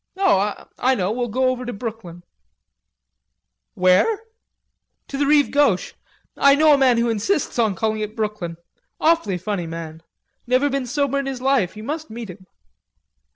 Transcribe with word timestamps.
O, 0.17 0.65
I 0.79 0.95
know, 0.95 1.11
we'll 1.11 1.27
go 1.27 1.49
over 1.49 1.63
to 1.63 1.71
Brooklyn." 1.71 2.23
"Where?" 3.75 4.21
"To 5.09 5.15
the 5.15 5.27
Rive 5.27 5.51
Gauche. 5.51 5.93
I 6.35 6.55
know 6.55 6.73
a 6.73 6.77
man 6.79 6.97
who 6.97 7.07
insists 7.07 7.59
on 7.59 7.75
calling 7.75 7.99
it 7.99 8.15
Brooklyn. 8.15 8.57
Awfully 8.99 9.37
funny 9.37 9.67
man... 9.67 10.01
never 10.47 10.71
been 10.71 10.87
sober 10.87 11.19
in 11.19 11.27
his 11.27 11.39
life. 11.39 11.77
You 11.77 11.83
must 11.83 12.09
meet 12.09 12.31
him." 12.31 12.47